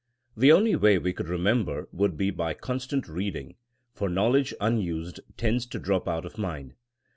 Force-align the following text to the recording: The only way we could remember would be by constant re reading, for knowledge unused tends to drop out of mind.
The 0.35 0.51
only 0.51 0.75
way 0.75 0.97
we 0.97 1.13
could 1.13 1.29
remember 1.29 1.87
would 1.91 2.17
be 2.17 2.31
by 2.31 2.55
constant 2.55 3.07
re 3.07 3.17
reading, 3.25 3.53
for 3.93 4.09
knowledge 4.09 4.51
unused 4.59 5.19
tends 5.37 5.67
to 5.67 5.77
drop 5.79 6.07
out 6.07 6.25
of 6.25 6.39
mind. 6.39 6.73